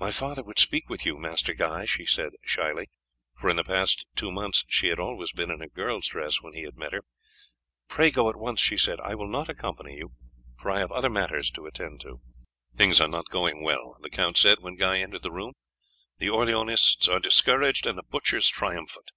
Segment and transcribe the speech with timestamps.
[0.00, 2.88] "My father would speak with you, Master Guy," she said shyly,
[3.38, 6.54] for in the past two months she had always been in her girl's dress when
[6.54, 7.02] he had met her.
[7.86, 10.10] "Pray go at once," she said; "I will not accompany you,
[10.60, 12.20] for I have other matters to attend to."
[12.74, 15.52] "Things are not going well," the count said when Guy entered the room;
[16.18, 19.12] "the Orleanists are discouraged and the butchers triumphant.